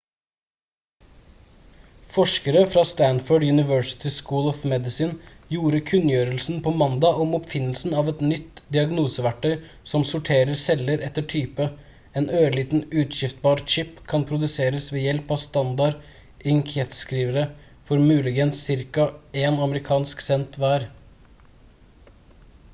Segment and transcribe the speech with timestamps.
[2.13, 8.23] forskere fra stanford university school of medicine gjorde kunngjørelsen på mandag om oppfinnelsen av et
[8.31, 9.53] nytt diagnoseverktøy
[9.93, 11.69] som sorterer celler etter type
[12.23, 16.11] en ørliten utskrivbar chip kan produseres ved hjelp av standard
[16.57, 17.47] inkjettskrivere
[17.91, 18.65] for muligens
[18.99, 19.09] ca
[19.47, 20.91] én amerikansk cent hver